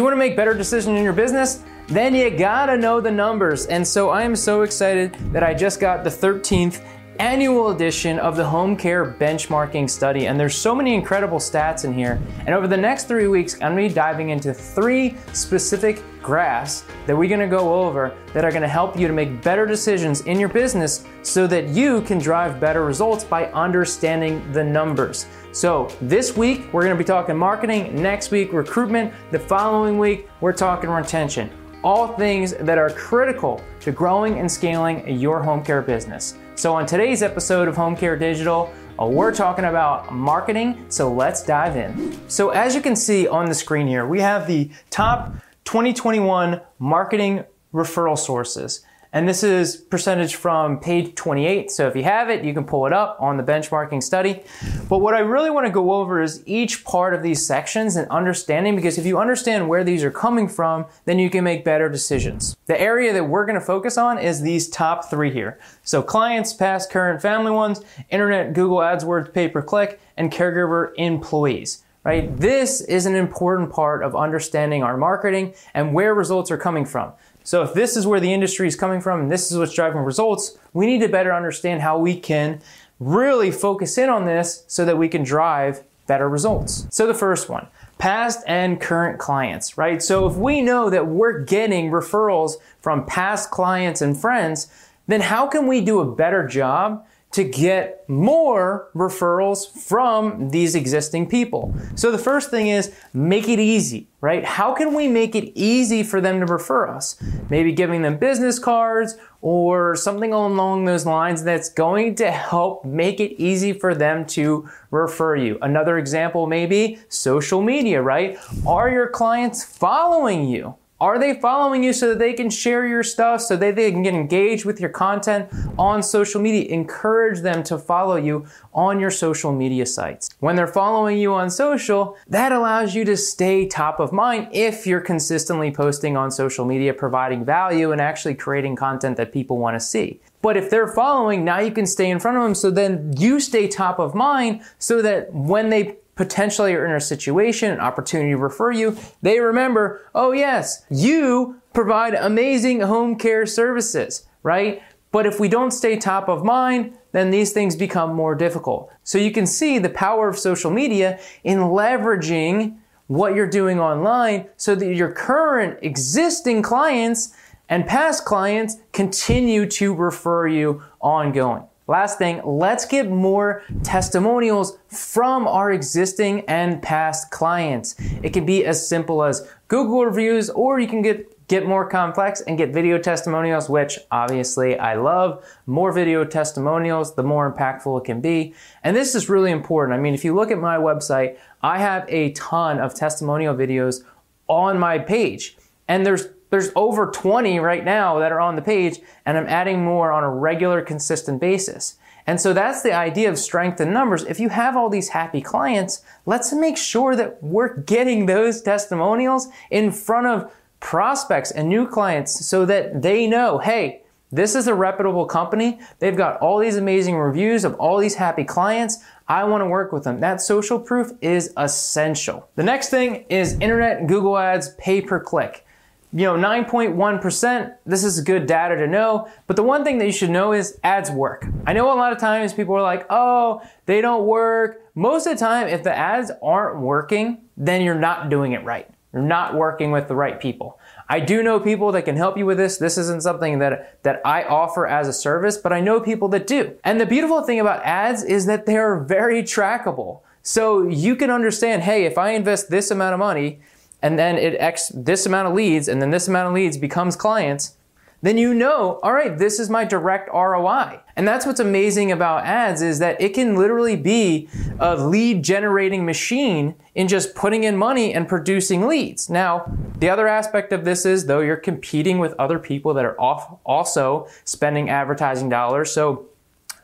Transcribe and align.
You 0.00 0.04
want 0.04 0.14
to 0.14 0.18
make 0.18 0.34
better 0.34 0.54
decisions 0.54 0.96
in 0.96 1.04
your 1.04 1.12
business? 1.12 1.62
Then 1.88 2.14
you 2.14 2.30
gotta 2.30 2.74
know 2.74 3.02
the 3.02 3.10
numbers. 3.10 3.66
And 3.66 3.86
so 3.86 4.08
I 4.08 4.22
am 4.22 4.34
so 4.34 4.62
excited 4.62 5.12
that 5.30 5.42
I 5.42 5.52
just 5.52 5.78
got 5.78 6.04
the 6.04 6.08
13th 6.08 6.82
annual 7.20 7.68
edition 7.68 8.18
of 8.18 8.34
the 8.34 8.44
home 8.44 8.74
care 8.74 9.04
benchmarking 9.04 9.90
study. 9.90 10.26
And 10.26 10.40
there's 10.40 10.56
so 10.56 10.74
many 10.74 10.94
incredible 10.94 11.36
stats 11.36 11.84
in 11.84 11.92
here. 11.92 12.18
And 12.46 12.54
over 12.54 12.66
the 12.66 12.78
next 12.78 13.08
three 13.08 13.28
weeks, 13.28 13.56
I'm 13.56 13.72
gonna 13.72 13.88
be 13.88 13.88
diving 13.90 14.30
into 14.30 14.54
three 14.54 15.18
specific 15.34 16.02
graphs 16.22 16.84
that 17.06 17.14
we're 17.14 17.28
gonna 17.28 17.46
go 17.46 17.84
over 17.84 18.16
that 18.32 18.42
are 18.42 18.50
gonna 18.50 18.66
help 18.66 18.98
you 18.98 19.06
to 19.06 19.12
make 19.12 19.42
better 19.42 19.66
decisions 19.66 20.22
in 20.22 20.40
your 20.40 20.48
business 20.48 21.04
so 21.20 21.46
that 21.46 21.68
you 21.68 22.00
can 22.02 22.16
drive 22.18 22.58
better 22.58 22.86
results 22.86 23.22
by 23.22 23.48
understanding 23.52 24.42
the 24.52 24.64
numbers. 24.64 25.26
So 25.52 25.88
this 26.00 26.38
week, 26.38 26.72
we're 26.72 26.84
gonna 26.84 26.94
be 26.94 27.04
talking 27.04 27.36
marketing, 27.36 28.00
next 28.00 28.30
week, 28.30 28.50
recruitment, 28.54 29.12
the 29.30 29.38
following 29.38 29.98
week, 29.98 30.26
we're 30.40 30.54
talking 30.54 30.88
retention. 30.88 31.50
All 31.82 32.08
things 32.08 32.52
that 32.54 32.76
are 32.76 32.90
critical 32.90 33.62
to 33.80 33.90
growing 33.90 34.38
and 34.38 34.52
scaling 34.52 35.18
your 35.18 35.42
home 35.42 35.64
care 35.64 35.80
business. 35.80 36.36
So, 36.54 36.74
on 36.74 36.84
today's 36.84 37.22
episode 37.22 37.68
of 37.68 37.76
Home 37.76 37.96
Care 37.96 38.18
Digital, 38.18 38.70
uh, 39.00 39.06
we're 39.06 39.32
talking 39.32 39.64
about 39.64 40.12
marketing, 40.12 40.84
so 40.90 41.10
let's 41.10 41.42
dive 41.42 41.76
in. 41.76 42.20
So, 42.28 42.50
as 42.50 42.74
you 42.74 42.82
can 42.82 42.94
see 42.94 43.26
on 43.26 43.46
the 43.46 43.54
screen 43.54 43.86
here, 43.86 44.06
we 44.06 44.20
have 44.20 44.46
the 44.46 44.70
top 44.90 45.32
2021 45.64 46.60
marketing 46.78 47.44
referral 47.72 48.18
sources. 48.18 48.84
And 49.12 49.28
this 49.28 49.42
is 49.42 49.76
percentage 49.76 50.36
from 50.36 50.78
page 50.78 51.16
28. 51.16 51.70
So 51.70 51.88
if 51.88 51.96
you 51.96 52.04
have 52.04 52.30
it, 52.30 52.44
you 52.44 52.54
can 52.54 52.64
pull 52.64 52.86
it 52.86 52.92
up 52.92 53.16
on 53.20 53.36
the 53.36 53.42
benchmarking 53.42 54.02
study. 54.02 54.42
But 54.88 54.98
what 54.98 55.14
I 55.14 55.18
really 55.18 55.50
want 55.50 55.66
to 55.66 55.72
go 55.72 55.94
over 55.94 56.22
is 56.22 56.44
each 56.46 56.84
part 56.84 57.12
of 57.12 57.22
these 57.22 57.44
sections 57.44 57.96
and 57.96 58.08
understanding 58.08 58.76
because 58.76 58.98
if 58.98 59.06
you 59.06 59.18
understand 59.18 59.68
where 59.68 59.82
these 59.82 60.04
are 60.04 60.12
coming 60.12 60.46
from, 60.46 60.86
then 61.06 61.18
you 61.18 61.28
can 61.28 61.42
make 61.42 61.64
better 61.64 61.88
decisions. 61.88 62.56
The 62.66 62.80
area 62.80 63.12
that 63.12 63.24
we're 63.24 63.46
going 63.46 63.58
to 63.58 63.64
focus 63.64 63.98
on 63.98 64.18
is 64.18 64.42
these 64.42 64.68
top 64.68 65.10
three 65.10 65.32
here. 65.32 65.58
So 65.82 66.02
clients, 66.02 66.52
past, 66.52 66.90
current, 66.90 67.20
family 67.20 67.50
ones, 67.50 67.80
internet, 68.10 68.52
Google 68.52 68.78
AdWords, 68.78 69.32
pay 69.32 69.48
per 69.48 69.62
click, 69.62 70.00
and 70.16 70.30
caregiver 70.30 70.92
employees 70.96 71.82
right? 72.02 72.34
This 72.38 72.80
is 72.80 73.04
an 73.04 73.14
important 73.14 73.70
part 73.70 74.02
of 74.02 74.16
understanding 74.16 74.82
our 74.82 74.96
marketing 74.96 75.54
and 75.74 75.92
where 75.92 76.14
results 76.14 76.50
are 76.50 76.56
coming 76.56 76.86
from. 76.86 77.12
So 77.50 77.64
if 77.64 77.74
this 77.74 77.96
is 77.96 78.06
where 78.06 78.20
the 78.20 78.32
industry 78.32 78.68
is 78.68 78.76
coming 78.76 79.00
from 79.00 79.22
and 79.22 79.28
this 79.28 79.50
is 79.50 79.58
what's 79.58 79.74
driving 79.74 80.02
results, 80.02 80.56
we 80.72 80.86
need 80.86 81.00
to 81.00 81.08
better 81.08 81.34
understand 81.34 81.82
how 81.82 81.98
we 81.98 82.14
can 82.14 82.62
really 83.00 83.50
focus 83.50 83.98
in 83.98 84.08
on 84.08 84.24
this 84.24 84.62
so 84.68 84.84
that 84.84 84.96
we 84.96 85.08
can 85.08 85.24
drive 85.24 85.82
better 86.06 86.28
results. 86.28 86.86
So 86.90 87.08
the 87.08 87.12
first 87.12 87.48
one, 87.48 87.66
past 87.98 88.44
and 88.46 88.80
current 88.80 89.18
clients, 89.18 89.76
right? 89.76 90.00
So 90.00 90.28
if 90.28 90.36
we 90.36 90.60
know 90.62 90.90
that 90.90 91.08
we're 91.08 91.40
getting 91.40 91.90
referrals 91.90 92.52
from 92.82 93.04
past 93.06 93.50
clients 93.50 94.00
and 94.00 94.16
friends, 94.16 94.68
then 95.08 95.20
how 95.20 95.48
can 95.48 95.66
we 95.66 95.80
do 95.80 95.98
a 95.98 96.14
better 96.14 96.46
job 96.46 97.04
to 97.32 97.44
get 97.44 98.08
more 98.08 98.90
referrals 98.94 99.70
from 99.70 100.50
these 100.50 100.74
existing 100.74 101.28
people. 101.28 101.72
So 101.94 102.10
the 102.10 102.18
first 102.18 102.50
thing 102.50 102.66
is 102.66 102.92
make 103.12 103.48
it 103.48 103.60
easy, 103.60 104.08
right? 104.20 104.44
How 104.44 104.74
can 104.74 104.94
we 104.94 105.06
make 105.06 105.36
it 105.36 105.52
easy 105.54 106.02
for 106.02 106.20
them 106.20 106.40
to 106.40 106.46
refer 106.46 106.88
us? 106.88 107.16
Maybe 107.48 107.72
giving 107.72 108.02
them 108.02 108.18
business 108.18 108.58
cards 108.58 109.16
or 109.42 109.94
something 109.94 110.32
along 110.32 110.86
those 110.86 111.06
lines 111.06 111.44
that's 111.44 111.68
going 111.68 112.16
to 112.16 112.30
help 112.32 112.84
make 112.84 113.20
it 113.20 113.40
easy 113.40 113.72
for 113.72 113.94
them 113.94 114.26
to 114.26 114.68
refer 114.90 115.36
you. 115.36 115.56
Another 115.62 115.98
example 115.98 116.48
may 116.48 116.66
be 116.66 116.98
social 117.08 117.62
media, 117.62 118.02
right? 118.02 118.38
Are 118.66 118.90
your 118.90 119.08
clients 119.08 119.64
following 119.64 120.48
you? 120.48 120.74
Are 121.00 121.18
they 121.18 121.32
following 121.32 121.82
you 121.82 121.94
so 121.94 122.10
that 122.10 122.18
they 122.18 122.34
can 122.34 122.50
share 122.50 122.86
your 122.86 123.02
stuff, 123.02 123.40
so 123.40 123.56
that 123.56 123.74
they 123.74 123.90
can 123.90 124.02
get 124.02 124.12
engaged 124.12 124.66
with 124.66 124.78
your 124.78 124.90
content 124.90 125.48
on 125.78 126.02
social 126.02 126.42
media? 126.42 126.68
Encourage 126.68 127.40
them 127.40 127.62
to 127.62 127.78
follow 127.78 128.16
you 128.16 128.44
on 128.74 129.00
your 129.00 129.10
social 129.10 129.50
media 129.50 129.86
sites. 129.86 130.28
When 130.40 130.56
they're 130.56 130.66
following 130.66 131.16
you 131.16 131.32
on 131.32 131.48
social, 131.48 132.18
that 132.28 132.52
allows 132.52 132.94
you 132.94 133.06
to 133.06 133.16
stay 133.16 133.66
top 133.66 133.98
of 133.98 134.12
mind 134.12 134.48
if 134.52 134.86
you're 134.86 135.00
consistently 135.00 135.70
posting 135.70 136.18
on 136.18 136.30
social 136.30 136.66
media, 136.66 136.92
providing 136.92 137.46
value 137.46 137.92
and 137.92 138.00
actually 138.00 138.34
creating 138.34 138.76
content 138.76 139.16
that 139.16 139.32
people 139.32 139.56
want 139.56 139.76
to 139.76 139.80
see. 139.80 140.20
But 140.42 140.58
if 140.58 140.68
they're 140.68 140.88
following, 140.88 141.46
now 141.46 141.60
you 141.60 141.70
can 141.70 141.86
stay 141.86 142.10
in 142.10 142.20
front 142.20 142.36
of 142.36 142.42
them 142.42 142.54
so 142.54 142.70
then 142.70 143.14
you 143.16 143.40
stay 143.40 143.68
top 143.68 143.98
of 143.98 144.14
mind 144.14 144.60
so 144.78 145.00
that 145.00 145.32
when 145.32 145.70
they 145.70 145.96
potentially 146.20 146.74
are 146.74 146.84
in 146.84 146.92
a 146.92 147.00
situation, 147.00 147.72
an 147.72 147.80
opportunity 147.80 148.32
to 148.32 148.36
refer 148.36 148.70
you, 148.70 148.94
they 149.22 149.40
remember, 149.40 150.02
oh 150.14 150.32
yes, 150.32 150.84
you 150.90 151.58
provide 151.72 152.12
amazing 152.12 152.82
home 152.82 153.16
care 153.16 153.46
services, 153.46 154.26
right? 154.42 154.82
But 155.12 155.24
if 155.24 155.40
we 155.40 155.48
don't 155.48 155.70
stay 155.70 155.96
top 155.96 156.28
of 156.28 156.44
mind, 156.44 156.94
then 157.12 157.30
these 157.30 157.52
things 157.52 157.74
become 157.74 158.12
more 158.12 158.34
difficult. 158.34 158.92
So 159.02 159.16
you 159.16 159.30
can 159.30 159.46
see 159.46 159.78
the 159.78 159.88
power 159.88 160.28
of 160.28 160.38
social 160.38 160.70
media 160.70 161.18
in 161.42 161.60
leveraging 161.60 162.76
what 163.06 163.34
you're 163.34 163.48
doing 163.48 163.80
online 163.80 164.46
so 164.58 164.74
that 164.74 164.94
your 164.94 165.12
current 165.12 165.78
existing 165.80 166.60
clients 166.60 167.34
and 167.70 167.86
past 167.86 168.26
clients 168.26 168.76
continue 168.92 169.64
to 169.64 169.94
refer 169.94 170.46
you 170.46 170.82
ongoing. 171.00 171.64
Last 171.90 172.18
thing, 172.18 172.40
let's 172.44 172.84
get 172.84 173.10
more 173.10 173.64
testimonials 173.82 174.78
from 174.86 175.48
our 175.48 175.72
existing 175.72 176.44
and 176.46 176.80
past 176.80 177.32
clients. 177.32 177.96
It 178.22 178.32
can 178.32 178.46
be 178.46 178.64
as 178.64 178.88
simple 178.88 179.24
as 179.24 179.50
Google 179.66 180.06
reviews, 180.06 180.50
or 180.50 180.78
you 180.78 180.86
can 180.86 181.02
get 181.02 181.48
get 181.48 181.66
more 181.66 181.88
complex 181.88 182.42
and 182.42 182.56
get 182.56 182.72
video 182.72 182.96
testimonials, 182.96 183.68
which 183.68 183.98
obviously 184.12 184.78
I 184.78 184.94
love. 184.94 185.44
More 185.66 185.90
video 185.90 186.24
testimonials, 186.24 187.16
the 187.16 187.24
more 187.24 187.52
impactful 187.52 188.02
it 188.02 188.04
can 188.04 188.20
be. 188.20 188.54
And 188.84 188.96
this 188.96 189.16
is 189.16 189.28
really 189.28 189.50
important. 189.50 189.98
I 189.98 190.00
mean, 190.00 190.14
if 190.14 190.24
you 190.24 190.32
look 190.32 190.52
at 190.52 190.58
my 190.60 190.76
website, 190.76 191.38
I 191.60 191.78
have 191.78 192.04
a 192.08 192.30
ton 192.34 192.78
of 192.78 192.94
testimonial 192.94 193.52
videos 193.52 194.04
on 194.46 194.78
my 194.78 195.00
page. 195.00 195.56
And 195.88 196.06
there's 196.06 196.28
there's 196.50 196.70
over 196.76 197.06
20 197.06 197.58
right 197.60 197.84
now 197.84 198.18
that 198.18 198.32
are 198.32 198.40
on 198.40 198.56
the 198.56 198.62
page, 198.62 199.00
and 199.24 199.38
I'm 199.38 199.46
adding 199.46 199.84
more 199.84 200.12
on 200.12 200.24
a 200.24 200.30
regular, 200.30 200.82
consistent 200.82 201.40
basis. 201.40 201.96
And 202.26 202.40
so 202.40 202.52
that's 202.52 202.82
the 202.82 202.92
idea 202.92 203.30
of 203.30 203.38
strength 203.38 203.80
in 203.80 203.92
numbers. 203.92 204.24
If 204.24 204.38
you 204.38 204.50
have 204.50 204.76
all 204.76 204.90
these 204.90 205.08
happy 205.08 205.40
clients, 205.40 206.02
let's 206.26 206.52
make 206.52 206.76
sure 206.76 207.16
that 207.16 207.42
we're 207.42 207.76
getting 207.76 208.26
those 208.26 208.62
testimonials 208.62 209.48
in 209.70 209.90
front 209.90 210.26
of 210.26 210.52
prospects 210.80 211.50
and 211.50 211.68
new 211.68 211.86
clients 211.86 212.46
so 212.46 212.66
that 212.66 213.02
they 213.02 213.26
know, 213.26 213.58
hey, 213.58 214.02
this 214.32 214.54
is 214.54 214.68
a 214.68 214.74
reputable 214.74 215.26
company. 215.26 215.80
They've 215.98 216.16
got 216.16 216.40
all 216.40 216.58
these 216.58 216.76
amazing 216.76 217.16
reviews 217.16 217.64
of 217.64 217.74
all 217.74 217.98
these 217.98 218.14
happy 218.14 218.44
clients. 218.44 218.98
I 219.26 219.44
want 219.44 219.62
to 219.62 219.66
work 219.66 219.92
with 219.92 220.04
them. 220.04 220.20
That 220.20 220.40
social 220.40 220.78
proof 220.78 221.10
is 221.20 221.52
essential. 221.56 222.48
The 222.54 222.62
next 222.62 222.90
thing 222.90 223.24
is 223.28 223.54
internet 223.54 224.06
Google 224.06 224.38
ads 224.38 224.74
pay 224.76 225.00
per 225.00 225.18
click 225.18 225.66
you 226.12 226.24
know, 226.24 226.34
9.1%, 226.34 227.74
this 227.86 228.02
is 228.02 228.20
good 228.20 228.46
data 228.46 228.76
to 228.76 228.86
know. 228.86 229.28
But 229.46 229.56
the 229.56 229.62
one 229.62 229.84
thing 229.84 229.98
that 229.98 230.06
you 230.06 230.12
should 230.12 230.30
know 230.30 230.52
is 230.52 230.78
ads 230.82 231.10
work. 231.10 231.46
I 231.66 231.72
know 231.72 231.92
a 231.92 231.94
lot 231.94 232.12
of 232.12 232.18
times 232.18 232.52
people 232.52 232.74
are 232.74 232.82
like, 232.82 233.06
oh, 233.10 233.62
they 233.86 234.00
don't 234.00 234.26
work. 234.26 234.82
Most 234.96 235.26
of 235.26 235.34
the 235.34 235.38
time, 235.38 235.68
if 235.68 235.84
the 235.84 235.96
ads 235.96 236.32
aren't 236.42 236.80
working, 236.80 237.42
then 237.56 237.82
you're 237.82 237.94
not 237.94 238.28
doing 238.28 238.52
it 238.52 238.64
right. 238.64 238.88
You're 239.12 239.22
not 239.22 239.54
working 239.54 239.92
with 239.92 240.08
the 240.08 240.14
right 240.14 240.40
people. 240.40 240.78
I 241.08 241.20
do 241.20 241.42
know 241.42 241.58
people 241.58 241.90
that 241.92 242.04
can 242.04 242.16
help 242.16 242.36
you 242.36 242.46
with 242.46 242.58
this. 242.58 242.78
This 242.78 242.96
isn't 242.96 243.22
something 243.22 243.58
that, 243.58 244.02
that 244.02 244.20
I 244.24 244.44
offer 244.44 244.86
as 244.86 245.08
a 245.08 245.12
service, 245.12 245.56
but 245.56 245.72
I 245.72 245.80
know 245.80 246.00
people 246.00 246.28
that 246.28 246.46
do. 246.46 246.76
And 246.84 247.00
the 247.00 247.06
beautiful 247.06 247.42
thing 247.42 247.58
about 247.58 247.84
ads 247.84 248.22
is 248.22 248.46
that 248.46 248.66
they're 248.66 248.98
very 248.98 249.42
trackable. 249.42 250.20
So 250.42 250.88
you 250.88 251.16
can 251.16 251.30
understand, 251.30 251.82
hey, 251.82 252.04
if 252.04 252.16
I 252.16 252.30
invest 252.30 252.70
this 252.70 252.90
amount 252.90 253.14
of 253.14 253.18
money, 253.18 253.60
and 254.02 254.18
then 254.18 254.38
it 254.38 254.54
X 254.58 254.90
this 254.94 255.26
amount 255.26 255.48
of 255.48 255.54
leads, 255.54 255.88
and 255.88 256.00
then 256.00 256.10
this 256.10 256.28
amount 256.28 256.48
of 256.48 256.54
leads 256.54 256.76
becomes 256.76 257.16
clients, 257.16 257.76
then 258.22 258.36
you 258.36 258.52
know, 258.52 259.00
all 259.02 259.12
right, 259.12 259.38
this 259.38 259.58
is 259.58 259.70
my 259.70 259.84
direct 259.84 260.28
ROI. 260.32 261.00
And 261.16 261.26
that's 261.26 261.46
what's 261.46 261.60
amazing 261.60 262.12
about 262.12 262.44
ads 262.44 262.82
is 262.82 262.98
that 262.98 263.20
it 263.20 263.32
can 263.32 263.56
literally 263.56 263.96
be 263.96 264.48
a 264.78 264.94
lead 264.96 265.42
generating 265.42 266.04
machine 266.04 266.74
in 266.94 267.08
just 267.08 267.34
putting 267.34 267.64
in 267.64 267.76
money 267.76 268.12
and 268.12 268.28
producing 268.28 268.86
leads. 268.86 269.30
Now, 269.30 269.72
the 269.98 270.10
other 270.10 270.28
aspect 270.28 270.72
of 270.72 270.84
this 270.84 271.06
is 271.06 271.26
though 271.26 271.40
you're 271.40 271.56
competing 271.56 272.18
with 272.18 272.34
other 272.38 272.58
people 272.58 272.92
that 272.94 273.06
are 273.06 273.18
also 273.18 274.28
spending 274.44 274.90
advertising 274.90 275.48
dollars. 275.48 275.90
So 275.90 276.26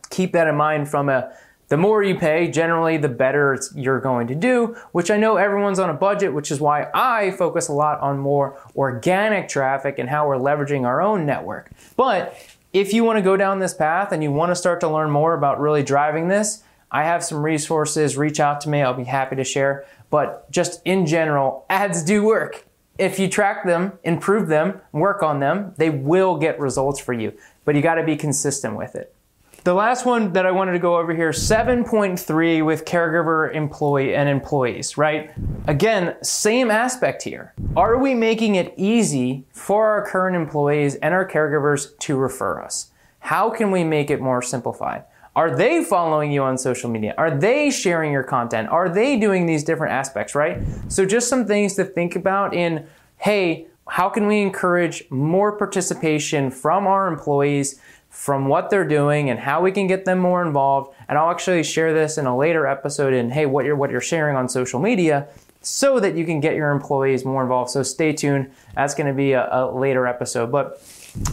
keep 0.09 0.33
that 0.33 0.47
in 0.47 0.55
mind 0.55 0.89
from 0.89 1.11
a 1.11 1.33
the 1.69 1.77
more 1.77 2.03
you 2.03 2.17
pay, 2.17 2.49
generally, 2.49 2.97
the 2.97 3.09
better 3.09 3.59
you're 3.75 4.01
going 4.01 4.29
to 4.29 4.35
do, 4.35 4.77
which 4.93 5.11
I 5.11 5.17
know 5.17 5.37
everyone's 5.37 5.81
on 5.81 5.91
a 5.91 5.95
budget, 5.95 6.33
which 6.33 6.53
is 6.53 6.61
why 6.61 6.89
I 6.95 7.33
focus 7.33 7.67
a 7.69 7.73
lot 7.73 8.01
on 8.01 8.19
more 8.19 8.57
organic 8.77 9.49
traffic 9.49 9.99
and 9.99 10.09
how 10.09 10.29
we're 10.29 10.37
leveraging 10.37 10.87
our 10.87 11.03
own 11.03 11.27
network. 11.27 11.73
But 11.97 12.39
if 12.73 12.93
you 12.93 13.03
want 13.03 13.19
to 13.19 13.23
go 13.23 13.37
down 13.37 13.59
this 13.59 13.75
path 13.75 14.13
and 14.13 14.23
you 14.23 14.31
want 14.31 14.51
to 14.51 14.55
start 14.55 14.81
to 14.81 14.89
learn 14.89 15.11
more 15.11 15.35
about 15.35 15.61
really 15.61 15.83
driving 15.83 16.29
this, 16.29 16.63
I 16.91 17.05
have 17.05 17.25
some 17.25 17.45
resources. 17.45 18.17
Reach 18.17 18.39
out 18.39 18.61
to 18.61 18.69
me, 18.69 18.83
I'll 18.83 18.95
be 18.95 19.05
happy 19.05 19.35
to 19.37 19.45
share. 19.45 19.87
But 20.09 20.49
just 20.53 20.83
in 20.85 21.05
general, 21.05 21.67
ads 21.69 22.05
do 22.05 22.23
work. 22.23 22.65
if 22.99 23.19
you 23.19 23.29
track 23.29 23.65
them, 23.67 23.93
improve 24.05 24.49
them, 24.49 24.81
work 24.93 25.23
on 25.23 25.41
them, 25.41 25.75
they 25.77 25.91
will 25.91 26.39
get 26.39 26.59
results 26.59 26.99
for 26.99 27.13
you. 27.13 27.33
But 27.65 27.75
you 27.75 27.83
got 27.83 27.97
to 27.97 28.05
be 28.05 28.17
consistent 28.17 28.77
with 28.77 28.95
it. 28.95 29.15
The 29.67 29.75
last 29.75 30.07
one 30.07 30.33
that 30.35 30.47
I 30.47 30.53
wanted 30.53 30.75
to 30.75 30.79
go 30.79 30.97
over 30.97 31.13
here 31.13 31.31
7.3 31.31 32.65
with 32.65 32.85
caregiver, 32.85 33.53
employee, 33.53 34.15
and 34.15 34.29
employees, 34.29 34.97
right? 34.97 35.33
Again, 35.67 36.15
same 36.23 36.71
aspect 36.71 37.25
here. 37.25 37.53
Are 37.77 37.99
we 37.99 38.15
making 38.15 38.55
it 38.55 38.73
easy 38.77 39.45
for 39.51 39.89
our 39.89 40.07
current 40.07 40.37
employees 40.37 40.95
and 40.95 41.13
our 41.13 41.29
caregivers 41.29 41.99
to 41.99 42.15
refer 42.15 42.63
us? 42.63 42.93
How 43.19 43.51
can 43.51 43.73
we 43.73 43.83
make 43.83 44.09
it 44.09 44.21
more 44.21 44.41
simplified? 44.41 45.03
Are 45.35 45.57
they 45.57 45.83
following 45.83 46.31
you 46.31 46.45
on 46.45 46.59
social 46.59 46.89
media? 46.89 47.17
Are 47.19 47.37
they 47.37 47.73
sharing 47.73 48.13
your 48.13 48.23
content? 48.23 48.69
Are 48.69 48.89
they 48.89 49.19
doing 49.19 49.47
these 49.47 49.65
different 49.65 49.95
aspects, 49.95 50.37
right? 50.37 50.63
So, 50.87 51.05
just 51.05 51.29
some 51.29 51.45
things 51.45 51.75
to 51.75 51.85
think 51.85 52.15
about 52.15 52.55
in 52.55 52.87
hey, 53.17 53.67
how 53.89 54.11
can 54.11 54.29
we 54.29 54.43
encourage 54.43 55.11
more 55.11 55.59
participation 55.59 56.53
from 56.53 56.87
our 56.87 57.09
employees, 57.09 57.81
from 58.17 58.49
what 58.49 58.71
they're 58.71 58.89
doing, 58.89 59.31
and 59.31 59.39
how 59.39 59.61
we 59.61 59.71
can 59.71 59.87
get 59.87 60.05
them 60.05 60.19
more 60.19 60.45
involved? 60.45 60.95
And 61.09 61.19
I'll 61.19 61.31
actually 61.31 61.63
share 61.63 61.93
this 61.93 62.19
in 62.19 62.27
a 62.27 62.37
later 62.37 62.67
episode 62.67 63.13
in 63.13 63.31
hey, 63.31 63.47
what 63.47 63.65
you're 63.65 63.77
what 63.77 63.91
you're 63.91 64.01
sharing 64.01 64.37
on 64.37 64.49
social 64.49 64.81
media 64.81 65.29
so 65.61 66.01
that 66.01 66.17
you 66.17 66.25
can 66.25 66.41
get 66.41 66.55
your 66.55 66.71
employees 66.71 67.25
more 67.25 67.43
involved. 67.43 67.71
So 67.71 67.83
stay 67.83 68.13
tuned. 68.13 68.53
That's 68.75 68.95
going 68.95 69.09
to 69.09 69.13
be 69.13 69.33
a, 69.33 69.49
a 69.51 69.71
later 69.71 70.07
episode. 70.07 70.53
But 70.53 70.81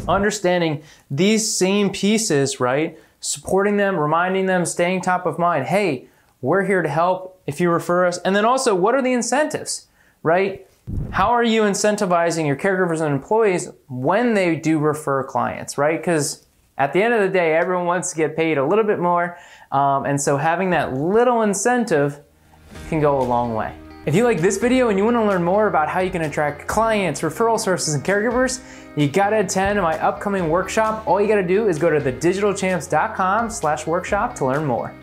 understanding 0.08 0.84
these 1.12 1.56
same 1.56 1.92
pieces, 1.92 2.60
right? 2.60 2.98
supporting 3.24 3.78
them, 3.78 3.98
reminding 3.98 4.46
them, 4.48 4.66
staying 4.66 5.02
top 5.02 5.26
of 5.26 5.40
mind. 5.40 5.66
Hey, 5.66 6.08
we're 6.42 6.66
here 6.66 6.82
to 6.82 6.90
help 6.90 7.42
if 7.48 7.62
you 7.62 7.72
refer 7.72 8.06
us. 8.06 8.18
And 8.20 8.36
then 8.36 8.44
also, 8.44 8.76
what 8.76 8.96
are 8.96 9.02
the 9.02 9.14
incentives, 9.14 9.88
right? 10.24 10.68
How 11.12 11.30
are 11.30 11.44
you 11.44 11.62
incentivizing 11.62 12.46
your 12.46 12.58
caregivers 12.58 13.00
and 13.00 13.16
employees 13.16 13.72
when 13.88 14.34
they 14.34 14.58
do 14.58 14.78
refer 14.78 15.24
clients, 15.24 15.78
right? 15.78 15.98
Because 15.98 16.43
at 16.78 16.94
the 16.94 17.02
end 17.02 17.14
of 17.14 17.22
the 17.22 17.30
day, 17.30 17.56
everyone 17.56 17.86
wants 17.86 18.12
to 18.12 18.16
get 18.16 18.36
paid 18.36 18.58
a 18.58 18.66
little 18.66 18.84
bit 18.84 19.00
more. 19.00 19.38
Um, 19.72 20.06
and 20.06 20.20
so 20.20 20.38
having 20.38 20.72
that 20.72 20.94
little 20.94 21.42
incentive 21.44 22.20
can 22.90 23.00
go 23.00 23.20
a 23.20 23.24
long 23.24 23.54
way. 23.54 23.76
If 24.06 24.16
you 24.16 24.26
like 24.26 24.42
this 24.42 24.58
video 24.58 24.90
and 24.90 24.98
you 24.98 25.06
want 25.06 25.16
to 25.16 25.24
learn 25.24 25.44
more 25.44 25.68
about 25.68 25.88
how 25.88 26.02
you 26.02 26.12
can 26.12 26.24
attract 26.24 26.68
clients, 26.68 27.22
referral 27.22 27.58
sources, 27.60 27.94
and 27.94 28.04
caregivers, 28.04 28.62
you 28.98 29.08
gotta 29.08 29.40
attend 29.40 29.82
my 29.82 29.98
upcoming 30.00 30.50
workshop. 30.50 31.08
All 31.08 31.22
you 31.22 31.28
gotta 31.28 31.48
do 31.48 31.68
is 31.70 31.80
go 31.80 31.90
to 31.90 32.00
thedigitalchamps.com 32.02 33.50
slash 33.50 33.88
workshop 33.88 34.36
to 34.36 34.46
learn 34.46 34.66
more. 34.66 34.94